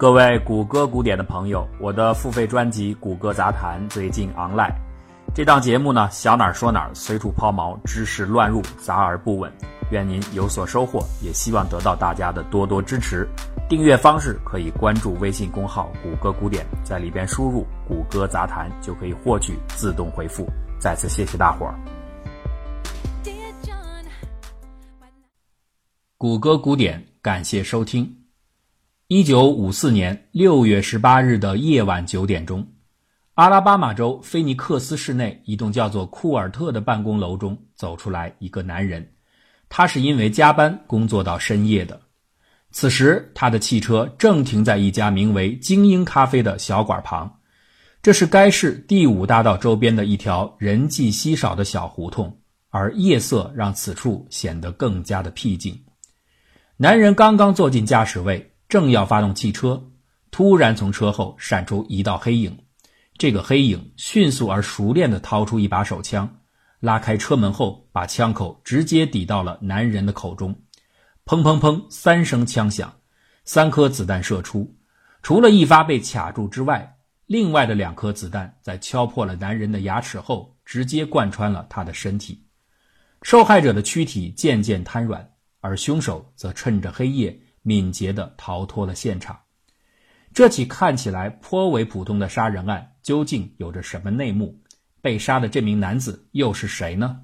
[0.00, 4.72] 各位谷歌古典的朋友，我的付费专辑《谷歌杂谈》最近 online。
[5.34, 9.52] 这档节目呢，想哪儿说哪儿，随处抛锚，知识乱入，杂而不稳。
[9.90, 13.28] 愿您有所收获，也希望得到大家的多多支持。
[13.68, 20.48] 订阅方式可以关注微信公号“谷歌古典”，在里边输入“谷歌杂谈”就可以获取自动回复。
[20.78, 21.74] 再次谢谢大伙儿。
[26.16, 28.19] 谷歌古典，感谢收听。
[29.12, 32.68] 一九五四年六月十八日的夜晚九点钟，
[33.34, 39.14] 阿拉巴马州菲尼克斯市内一栋叫做库尔特的办公楼中走出来一个男人，
[39.68, 42.02] 他是因为加班工作到深夜的。
[42.70, 47.40] 此时，他的汽车正停在一家名为“精英咖啡”的小馆旁，
[48.04, 55.82] 这是该市第五大道周边的一条人迹稀少的小胡同，而夜色让此处显得更加的僻静。
[56.76, 58.46] 男人刚刚坐进驾驶位。
[58.70, 59.82] 正要发动汽车，
[60.30, 62.56] 突然从车后闪出一道黑影。
[63.18, 66.38] 这个黑影迅速而熟练地掏出一把手枪，
[66.78, 70.54] 拉开车门后，把枪口直接抵到了男人的口中。
[71.26, 72.94] 砰砰砰，三声枪响，
[73.44, 74.72] 三颗子弹射出。
[75.20, 82.40] 除了一发被卡住之外，另外的两颗子弹在敲破了男人的牙齿后，直接贯穿了他的身体。
[83.22, 85.28] 受害者的躯体渐渐瘫软，
[85.60, 87.36] 而凶手则趁着黑夜。
[87.62, 89.38] 敏捷地逃脱了现场。
[90.32, 94.56] 这起看起来颇为普通的杀人案究竟有着什么内幕？
[95.00, 97.20] 被杀的这名男子又是谁呢？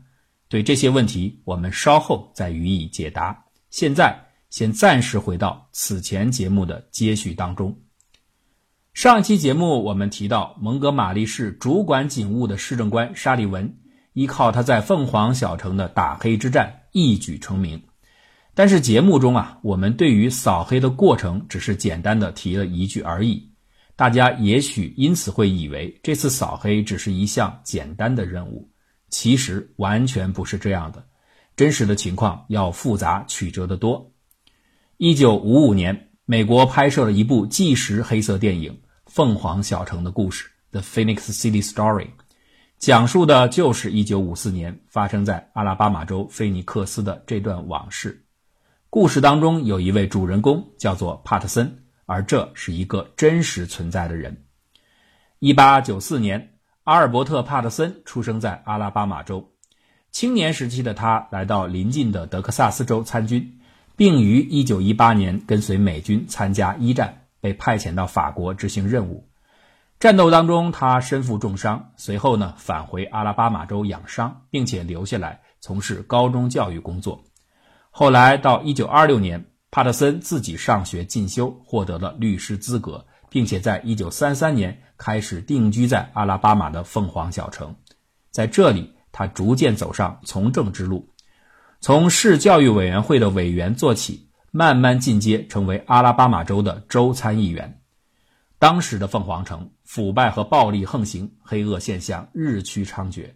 [0.48, 3.44] 对这些问题，我们稍后再予以解答。
[3.70, 7.78] 现在先暂时回到此前节目的接续当中。
[8.94, 13.78] 上期节目我们提到，蒙哥马利市主管警务的市政官沙利文，
[14.14, 17.82] 依靠他在凤凰小城的打黑之战一举成名。
[18.58, 23.46] 但是节目中啊，我们对于扫黑的过程只是简单的提了一句而已，
[23.94, 28.66] 大家也许因此会以为这次扫黑只是一项简单的任务，
[29.10, 31.04] 其实完全不是这样的，
[31.54, 34.10] 真实的情况要复杂曲折得多。
[34.96, 38.72] 一九五五年，美国拍摄了一部纪实黑色电影
[39.04, 42.06] 《凤凰小城的故事》（The Phoenix City Story），
[42.78, 48.22] 讲述的就是一九五四年发生在阿拉巴马州菲尼克斯的这段往事。
[48.88, 54.44] 故事当中有一位主人公叫做帕特森，而这是一个真实存在的人。
[55.38, 56.54] 一八九四年，
[56.84, 59.50] 阿尔伯特·帕特森出生在阿拉巴马州。
[60.12, 63.58] 青年时期的他来到邻近的德克萨斯州参军，
[63.96, 69.28] 并于一九一八年跟随美军参加一战，被派遣到法国执行任务。
[69.98, 77.24] 战斗当中，他身负重伤，随后呢返回阿拉巴马州养伤，并且留下来从事高中教育工作。
[77.98, 87.74] 后来到一九二六年，帕特森自己上学进修，获得了律师资格，并且在一九三三年开始定居在阿拉巴马的凤凰小城。
[88.30, 91.08] 在这里，他逐渐走上从政之路，
[91.80, 97.80] 从市教育委员会的委员做起，慢慢进阶成为阿拉巴马州的州参议员。
[98.58, 103.30] 当时的凤凰城腐败和暴力横行，黑恶现象日趋猖獗。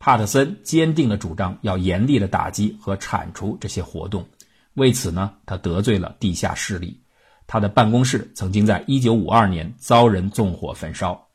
[0.00, 4.26] 帕特森坚定的主张要严厉的打击和铲除这些活动，
[4.72, 7.02] 为此呢，他得罪了地下势力。
[7.46, 11.28] 他的办公室曾经在1952年遭人纵火焚烧。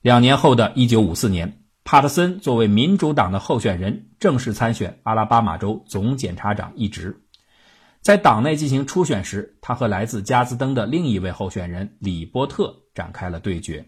[0.00, 7.20] 两年后的一九五四年，帕特森作为民主党的候选人正式参选阿拉巴马州总检察长一职。
[8.00, 13.86] 在党内进行初选时，他和来自加兹登的另一位候选人李波特展开了对决。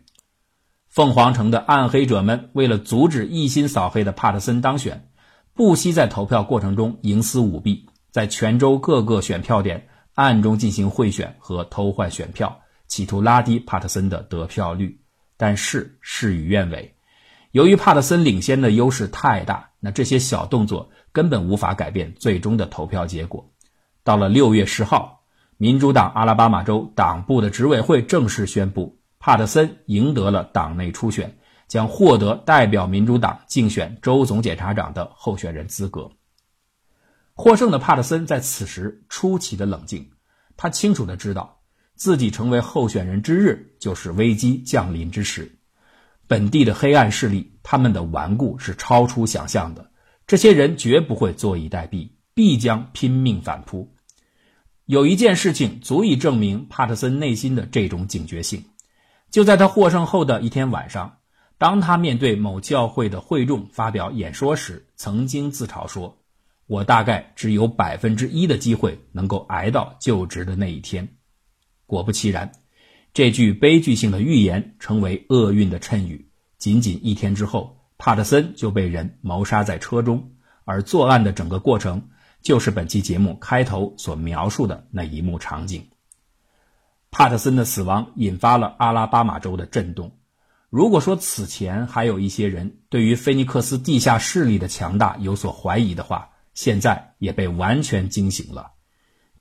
[0.93, 5.09] 凤凰城的暗黑者们为了阻止一心扫黑的帕特森当选，
[5.55, 15.01] 不惜在投票过程中营私舞弊，在全州各个选票点暗中进行贿选和偷换选票，企图拉低帕特森的得票率。
[15.39, 16.95] 但是事与愿违，
[17.53, 23.51] 由于帕特森领先的优势太大，那这些小动作根本无法改变最终的投票结果。
[24.05, 25.23] 到了六月十号，
[25.57, 28.99] 民主党阿拉巴马州党部的执委会正式宣布。
[29.25, 31.39] 帕特森赢得了党内初选，
[31.69, 36.11] 将获得代表民主党竞选州总检察长的候选人资格。
[37.33, 40.11] 获胜的帕特森在此时出奇的冷静，
[40.57, 41.61] 他清楚的知道
[41.95, 45.57] 自己成为候选人之日就是危机降临之时。
[46.27, 49.89] 本地的黑暗势力，他们的顽固是超出想象的，
[50.27, 53.95] 这些人绝不会坐以待毙，必将拼命反扑。
[54.87, 58.65] 有一件事情足以证明帕特森内心的这种警觉性。
[59.33, 61.17] 就在他获胜后的一天晚上，
[61.57, 66.19] 当他面对某教会的会众发表演说时，曾经自嘲说
[66.69, 71.09] ：“我大概只有百分之一的机会能够挨到就职的那一天。”
[71.87, 72.53] 果不其然，
[73.15, 76.29] 这句悲剧性的预言成为厄运的谶语。
[76.59, 80.33] 仅仅一天之后，帕特森就被人谋杀在车中，
[80.67, 82.11] 而作案的整个过程
[82.43, 85.89] 就是本期节目开头所描述的那一幕场景。
[87.13, 90.17] 帕特森的死亡引发了阿拉巴马州的震动。
[90.71, 98.73] 如果说此前还有一些人对于菲尼克斯地下势力的强大有所怀疑的话，现在也被完全惊醒了。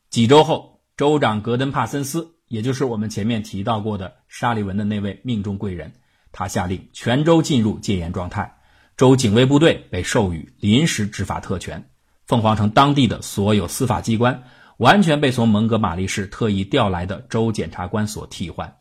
[0.09, 5.93] 几周后，州长格登帕森斯，也就是我们前面提到过的沙利文的那位命中贵人，
[6.33, 8.57] 他下令全州进入戒严状态，
[8.97, 11.89] 州警卫部队被授予临时执法特权，
[12.25, 14.43] 凤凰城当地的所有司法机关
[14.81, 18.77] 完全被从蒙哥马利市特意调来的州检察官所替换。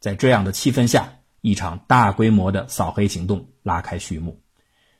[0.00, 4.40] 在这样的气氛下，一场大规模的扫黑行动拉开序幕，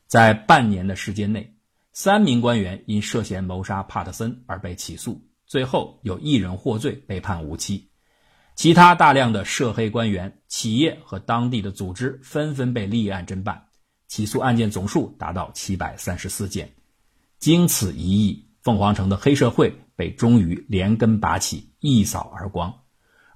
[0.07, 1.57] 在半年的时间内，
[1.95, 7.89] 三名官员因涉嫌谋杀帕特森而被起诉，最后有一人获罪，被判无期。
[8.55, 13.65] 其他大量的涉黑官员、企业和当地的组织纷纷被立案侦办，
[14.09, 16.71] 起诉案件总数达到七百三十四件。
[17.39, 22.75] 经此一役，凤凰城的黑社会被终于连根拔起，一扫而光。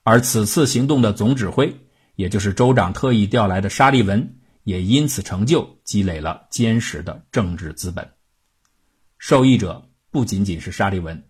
[0.02, 1.84] 而此次行动的总指挥。
[2.18, 8.10] 也就是州长特意调来的沙利文，也因此成就积累了坚实的政治资本。
[9.18, 11.22] 受益者不仅仅是沙利文，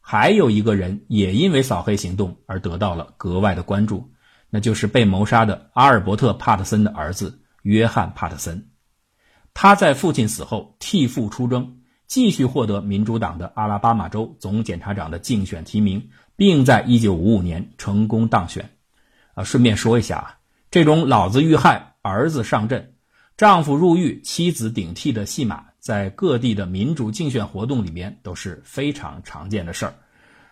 [0.00, 4.12] 还有一个人也因为扫黑行动而得到了格外的关注，
[4.48, 8.70] 那就是被谋杀的阿尔伯特·帕特森的儿子约翰·帕特森。
[9.52, 18.70] 他在父亲死后替父出征，继续获得民主党的阿拉巴马州总检察长的竞选提名，并在1955年成功当选。
[19.34, 20.38] 啊，顺便说一下啊，
[20.70, 22.92] 这种老子遇害，儿子上阵，
[23.36, 29.94] 丈夫入狱，妻子顶替的戏码，在各地的民主竞选活动里面都是非常常见的事儿。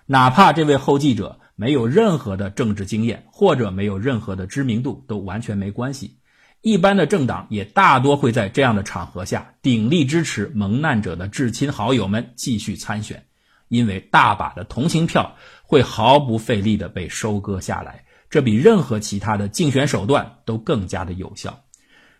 [0.07, 6.19] 哪怕这位后继者没有任何的政治经验，或者没有任何的知名度，都完全没关系。
[6.65, 13.23] 一般的政党也大多会在这样的场合下鼎力支持蒙难者的至亲好友们继续参选，
[13.69, 18.03] 因为大把的同情票会毫不费力的被收割下来。
[18.31, 21.63] 这比任何其他的竞选手段都更加的有效。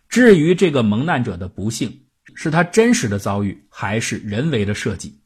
[0.07, 2.01] 至于这个蒙难者的不幸
[2.35, 5.19] 是他真实的遭遇，还是人为的设计？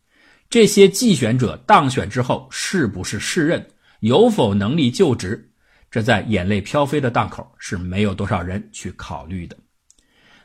[0.49, 3.67] 这些竞选者当选之后是不是适任，
[3.99, 5.48] 有否能力就职？
[5.91, 9.57] 这在眼泪飘飞的档口是没有多少人去考虑的。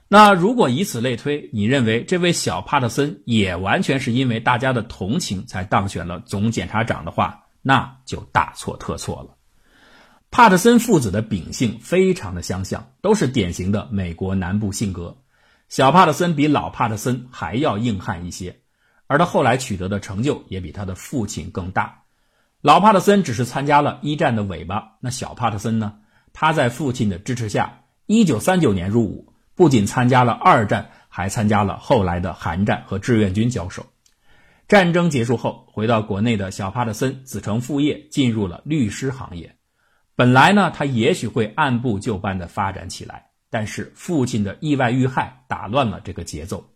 [0.09, 9.37] 那如果以此类推，你认为这位小帕特森也完全是因为大家的同情才当选了总检察长的话，那就大错特错了。
[10.31, 15.17] 帕特森父子的秉性非常的相像，都是典型的美国南部性格。
[15.69, 18.61] 小帕特森比老帕特森还要硬汉一些，
[19.07, 22.04] 而他后来取得的成就也比他的父亲更大。
[22.65, 25.97] 老帕特森只是参加了一战的尾巴，那小帕特森呢？
[26.33, 33.85] 他在父亲的支持下，一九三九年入伍，不仅参加了二战，还参加了后来的韩战和志愿军交手。
[34.67, 39.57] 战争结束后，回到国内的小帕特森子承父业，进入了律师行业。
[40.17, 46.71] 本来呢，他也许会按部就班地发展起来，但是父亲的意外遇害打乱了这个节奏。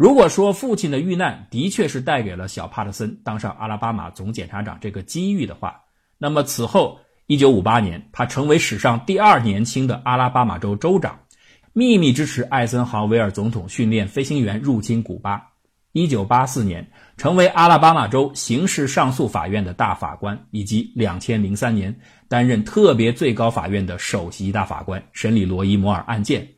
[0.00, 5.78] 如果说父亲的遇难的确是带给了小帕特森当上阿拉巴马总检察长这个机遇的话，
[6.16, 11.20] 那么此后1958年，他成为史上第二年轻的阿拉巴马州州长，
[11.74, 15.48] 秘密支持艾森豪威尔总统训练飞行员入侵古巴。
[15.92, 21.94] 1984年，成为阿拉巴马州刑事上诉法院的大法官，以及2003年。
[22.26, 26.48] 担任特别最高法院的首席大法官，审理罗伊摩尔案件，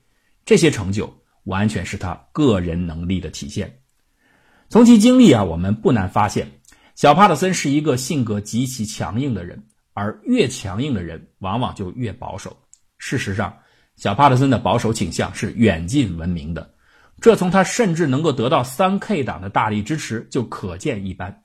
[0.44, 1.12] 这些成就
[1.44, 3.78] 完全是他个人能力的体现。
[4.68, 6.50] 从其经历啊，我们不难发现，
[6.94, 12.56] 小帕特森是一个性格极其强硬的人，而越强硬的人往往就越保守。
[12.99, 13.58] 事实上，
[13.96, 16.75] 小帕特森的保守倾向是远近闻名的，
[17.20, 21.42] 这从他甚至能够得到三 K 党的大力支持就可见一斑，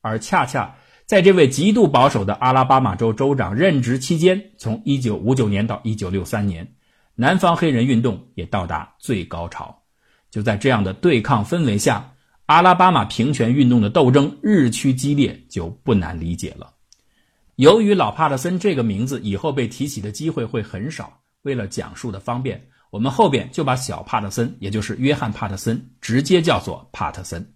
[0.00, 0.74] 而恰恰。
[1.04, 6.72] 在这位极度保守的阿拉巴马州州长任职期间，从1959年到1963年，
[7.14, 9.82] 南方黑人运动也到达最高潮。
[10.30, 12.12] 就在这样的对抗氛围下，
[12.46, 16.72] 阿拉巴马平权运动的斗争日趋激烈，就不难理解了。
[17.56, 27.52] 由于老帕特森这个名字以后被提起的机会会很少，为了讲述的方便，我们后边就把小帕特森，也就是约翰帕特森，直接叫做帕特森。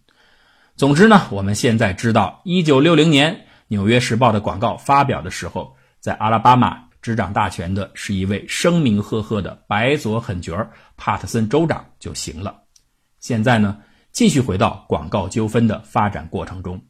[0.77, 3.35] 总之呢，我们现在知道，一九六零年
[3.69, 12.53] 《纽约时报》的广告发表的时候，在阿拉巴马执掌大权的是一位声名赫赫的白左狠角帕特森州长就行了。
[13.21, 13.79] 现在呢，
[14.11, 16.83] 继续回到广告纠纷的发展过程中，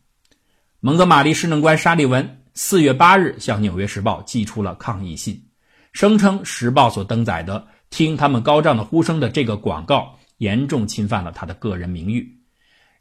[0.80, 5.38] 蒙哥马利市政官沙利文四月八日向《纽约时报》寄出了抗议信，
[5.92, 12.40] 声称《时报》所登载的“听他们高涨的呼声”的这个广告严重侵犯了他的个人名誉。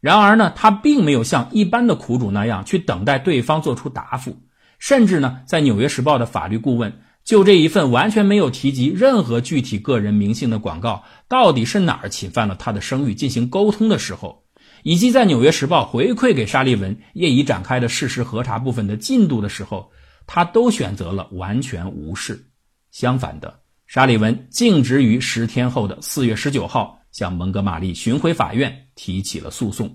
[0.01, 4.37] 然而呢，他并没有像一般的苦主那样去等待对方做出答复，
[4.77, 14.43] 甚至呢，在《纽约时报》的法律顾问就这一份完全没有提及任何具体个人名姓的广告到底是哪儿侵犯了他的声誉进行沟通的时候，
[14.83, 19.91] 以及在《纽约时报》回馈给沙利文业已展开的事实核查部分的进度的时候，
[20.27, 22.45] 他都选择了完全无视。
[22.91, 26.99] 相反的，沙利文径直于十天后的四月十九号。
[27.11, 29.89] 向蒙哥马利巡回法院提起了诉讼，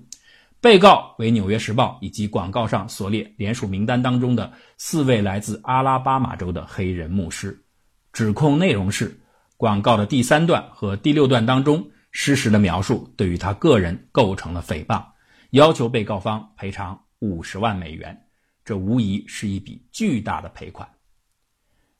[0.61, 7.65] 被告为《纽约时报》以及广告上所列联署名单当中的四位来自阿拉巴马州的黑人牧师。
[8.13, 9.19] 指控内容是
[9.57, 15.03] 广告的第三段和第六段当中失实的描述对于他个人构成了诽谤，
[15.49, 18.27] 要求被告方赔偿五十万美元。
[18.63, 20.87] 这无疑是一笔巨大的赔款。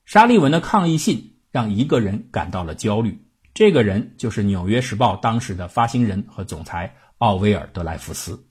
[0.05, 3.25] 沙利文的抗议信让一个人感到了焦虑。
[3.55, 8.47] 这个人就是《纽约时报》当时的发行人和总裁奥威尔·德莱福斯。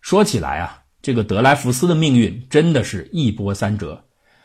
[0.00, 4.04] 说起来啊，这个德莱福斯的命运真的是一波三折。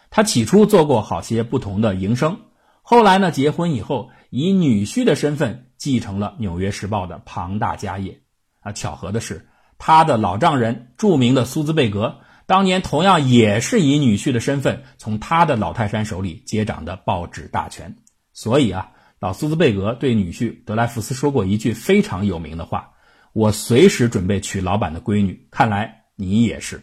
[0.10, 2.40] 他起初做过好些不同的营生，
[2.82, 8.22] 后来呢，结婚以后以女婿的身份继承了《纽约时报》的庞大家业。
[8.62, 9.48] 啊，巧合的是，
[9.78, 17.96] 他的老丈人著名的苏兹贝格，当年同样也是以女婿的身份从他的老泰山手里接掌的报纸大权。
[18.34, 18.92] 所以啊。
[19.18, 22.92] 老苏兹贝格对女婿德莱福斯说过一句非常有名的话
[23.36, 26.82] ：“我随时准备娶老板的闺女。”看来你也是。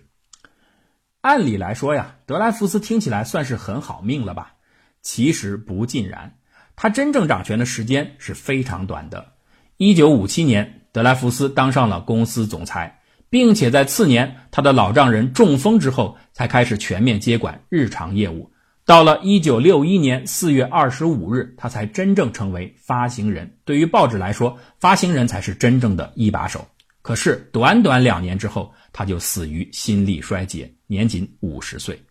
[1.22, 4.56] 按理来说呀，德莱福斯听起来算是很好命了吧？
[5.00, 6.36] 其实不尽然，
[6.76, 9.32] 他真正掌权的时间是非常短的。
[9.78, 18.51] 一九五七年，德莱福斯当上了公司总裁，并且在次年他的老丈人中风之后，才开始全面接管日常业务。
[18.84, 23.58] 到了一九六一年四月二十五日，他才真正成为发行人。
[23.64, 26.66] 对于报纸来说，发行人才是真正的一把手。
[27.00, 32.02] 可是短短两年之后，他就死于心力衰竭，年仅五十岁。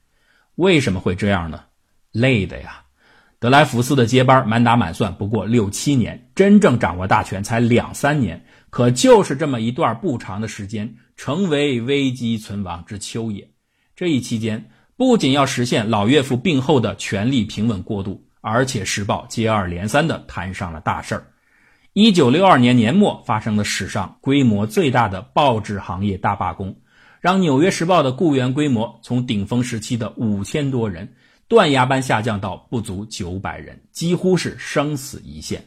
[0.56, 1.62] 为什么会这样呢？
[2.14, 2.84] 累的呀！
[3.40, 8.46] 德莱福斯的接班满打满算不过六七年，真正掌握大权才两三年。
[8.70, 13.50] 可就是这么一段不长的时间，成为危机存亡之秋也。
[13.94, 14.70] 这一期间。
[15.02, 21.26] 不仅要实现老岳父病后的权力平稳过渡，而且《时报》接二连三地摊上了大事儿。
[21.94, 26.78] 一九六二年年末发生的史上规模最大的报纸行业大罢工，
[27.20, 31.12] 让《纽约时报》的雇员规模从顶峰时期的五千多人
[31.48, 35.66] 断崖般下降到不足九百人，几乎是生死一线。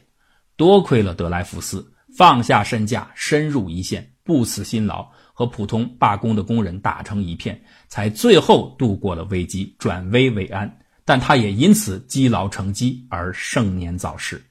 [0.54, 1.84] 多亏了德莱福斯
[2.16, 5.04] 放下身价，深入一线，不辞辛劳。
[5.36, 7.60] 和普通罢工的工人打成一片，
[7.94, 10.80] 才最后度过了危机，转危为安。
[11.04, 14.42] 但他也因此积劳成疾而盛年早逝。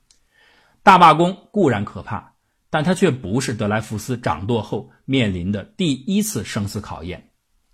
[0.82, 2.36] 大罢工固然可怕，
[2.70, 7.32] 但他却不是德莱福斯掌舵后面临的第一次生死考验。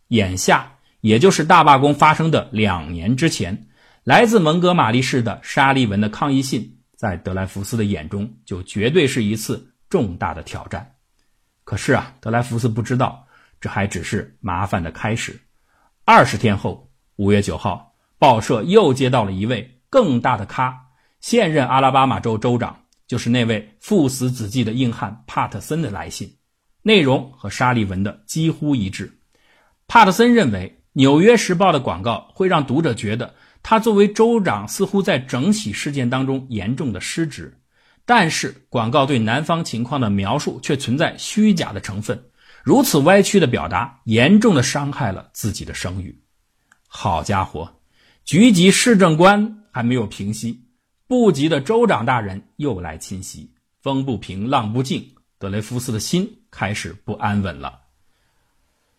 [0.07, 3.67] 眼下，也就是大罢工发生的两年之前，
[4.03, 10.95] 来自蒙哥马利市的沙利文的抗议信，在德莱福斯的眼中，就绝对是一次重大的挑战。
[11.63, 13.27] 可是啊，德莱福斯不知道，
[13.61, 15.39] 这还只是麻烦的开始。
[16.11, 20.87] 二十天后，五月九号，报社又接到了一位更大的咖——
[21.21, 22.75] 现任阿拉巴马州州长，
[23.05, 26.37] 就是那位父死子继的硬汉帕特森的来信，
[26.81, 29.19] 内容和沙利文的几乎一致。
[29.87, 37.55] 帕特森认为，《纽约时报》的广告会让读者觉得他作为州长似乎在整起事件当中严重的失职。
[38.07, 42.19] 但是广告对南方情况的描述却存在虚假的成分，
[42.69, 46.21] 如此歪曲的表达，严重的伤害了自己的声誉。
[46.87, 47.81] 好家伙，
[48.23, 50.65] 局级市政官还没有平息，
[51.07, 55.03] 部级的州长大人又来侵袭，风不平浪不静，
[55.39, 57.79] 德雷福斯的心开始不安稳了。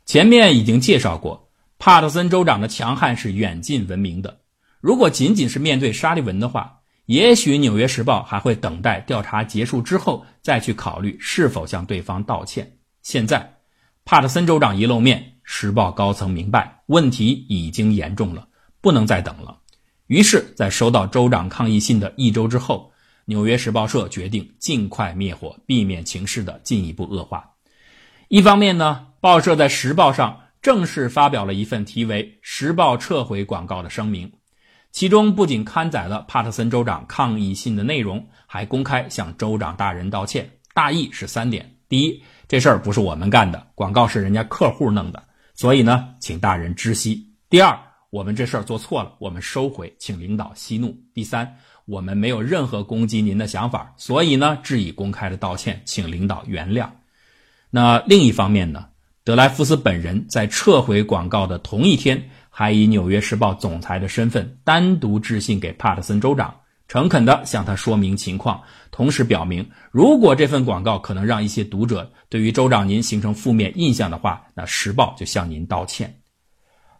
[0.04, 1.48] 前面已经介绍过，
[1.78, 4.40] 帕特森州长的强悍是远近闻名的，
[4.80, 6.80] 如果仅仅是面对沙利文的话。
[7.06, 12.78] 也许《纽约时报》还会等待调查结束之后再去考虑是否向对方道歉。
[13.02, 13.59] 现在，
[14.10, 18.48] 帕特森州长一露面，《时报》高层明白问题已经严重了，
[18.80, 19.56] 不能再等了。
[20.08, 22.90] 于是，在收到州长抗议信的一周之后，
[23.26, 27.50] 《纽约时报》社决定尽快灭火，避免情势的进一步恶化。
[28.26, 34.32] 一方面呢，报社在《时报》上正式发表了一份题为《时报撤回广告》的声明。
[34.90, 40.50] 其中不仅刊载了帕特森州长抗议信的内容，还公开向州长大人道歉。
[40.74, 45.22] 大意是三点：第一，这事儿不是我们干的，广告是人家客户弄的，
[45.54, 47.14] 所以呢，请大人知悉；
[47.48, 47.78] 第二，
[48.10, 50.92] 我们这事儿做错了，我们收回，请领导息怒。
[51.14, 56.88] 第三，我们没有任何攻击您的想法，所以呢，致以公开的道歉，请领导原谅。
[57.70, 58.86] 那另一方面呢，
[59.22, 66.52] 德莱夫斯本人在撤回广告的同一天，还以《纽约时报》总裁的身份单独致信给帕特森州长，
[66.90, 76.20] 诚恳地向他说明情况，同时表明，如果这份广告可能让一些读者对于州长您形成负面印象的话，那《时报》就向您道歉。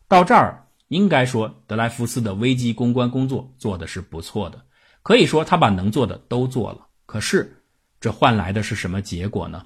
[0.07, 0.65] 到这儿。
[0.87, 4.61] 应该说，德莱夫斯的危机公关工作做的是不错的，
[5.03, 6.87] 可以说他把能做的都做了。
[7.07, 7.63] 可是，
[8.01, 9.65] 这换来的是什么结果呢？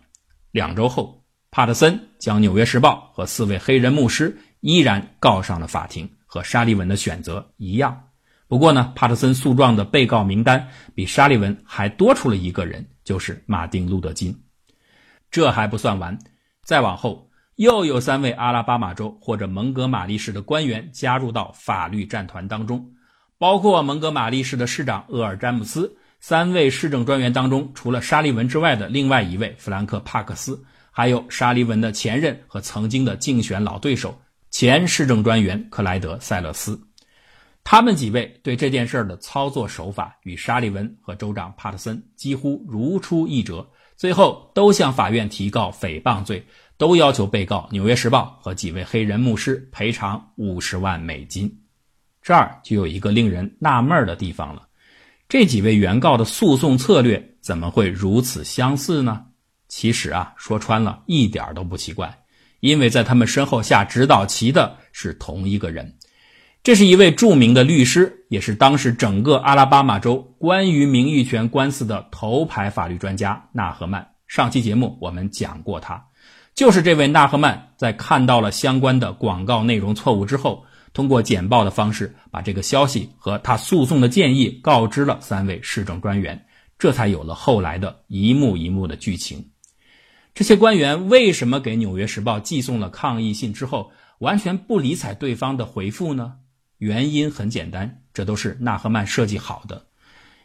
[0.52, 7.98] 两周后，帕特森将《纽约时报》和四位黑人牧师依然告上了法庭，和沙利文的选择一样。
[8.46, 14.38] 不过呢，帕特森诉状的被告名单比沙利文还多出了一个人，就是马丁·路德·金。
[15.30, 16.18] 这还不算完，
[16.62, 17.28] 再往后。
[17.56, 22.84] 又有三位阿拉巴马州或者蒙哥马利市的官员加入到法律战团当中，
[23.38, 25.96] 包括蒙哥马利市的市长厄尔·詹姆斯。
[26.20, 34.18] 三位市政专员当中，除了沙利文之外的另外一位弗兰克·帕克斯，还有沙利文的前任和曾经的竞选老对手
[34.50, 36.80] 前市政专员克莱德·塞勒斯。
[37.64, 43.66] 他们几位对这件事的操作手法与沙利文和州长帕特森几乎如出一辙，
[43.96, 46.46] 最后都向法院提告诽谤罪。
[46.76, 51.48] 都要求被告《纽约时报》和几位黑人牧师赔偿五十万美金。
[52.20, 54.66] 这儿就有一个令人纳闷的地方了：
[55.28, 59.24] 这几位原告的诉讼策略怎么会如此相似呢？
[59.68, 62.12] 其实啊，说穿了一点都不奇怪，
[62.58, 65.96] 因为在他们身后下指导棋的是同一个人。
[66.64, 74.08] 这是一位著名的律师，也是当时整个阿拉巴马州关于名誉权官司的头牌法律专家纳赫曼。
[74.26, 76.02] 上期节目我们讲过他。
[76.54, 86.46] 就是这位纳赫曼在看到了相关的广告内容错误之后，通过简报的方式把这个消息和他诉讼的建议告知了三位市政专员，
[86.78, 89.50] 这才有了后来的一幕一幕的剧情。
[90.32, 96.36] 这些官员为什么给《纽约时报》寄送了抗议信之后完全不理睬对方的回复呢？
[96.78, 99.86] 原因很简单，这都是纳赫曼设计好的。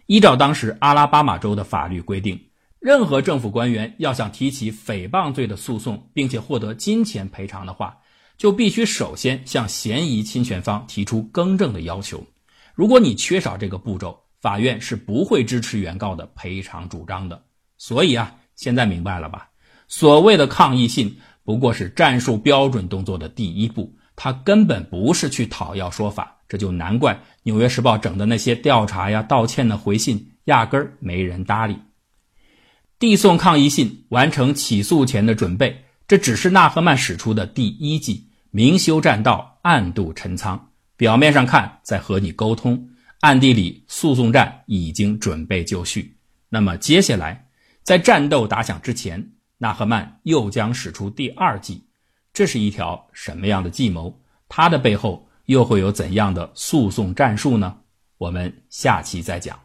[0.05, 2.45] 依照当时阿拉巴马州的法律规定。
[2.79, 7.97] 任何政府官员要想提起诽谤罪的诉讼，并且获得金钱赔偿的话，
[8.37, 12.25] 就必须首先向嫌疑侵权方提出更正的要求。
[12.73, 17.43] 如果你缺少这个步骤，法院是不会支持原告的赔偿主张的。
[17.77, 19.49] 所以啊，现在明白了吧？
[19.89, 26.35] 所谓的抗议信不过是战术标准动作的第一步，他根本不是去讨要说法。
[26.49, 31.77] 这就难怪《纽约时报》整的那些调查呀、道歉的回信，压根儿没人搭理。
[32.99, 40.71] 递送抗议信，完成起诉前的准备，这只是纳赫曼使出的第一计，明修栈道，暗度陈仓。
[40.97, 42.89] 表面上看在和你沟通，
[43.21, 46.17] 暗地里诉讼战已经准备就绪。
[46.49, 47.47] 那么接下来，
[47.83, 51.85] 在战斗打响之前，纳赫曼又将使出第二计。
[52.39, 54.17] 这是一条什么样的计谋？
[54.47, 57.79] 它的背后又会有怎样的诉讼战术呢？
[58.17, 59.59] 我们下期再讲。